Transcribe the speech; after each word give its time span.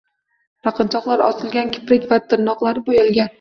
Taqinchoqlar 0.67 1.23
osilgan, 1.25 1.69
kiprik 1.77 2.09
va 2.15 2.19
tirnoqlari 2.33 2.85
bo‘yalgan 2.91 3.29